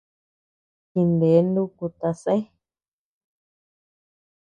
[0.91, 2.35] Jine nuku tasé.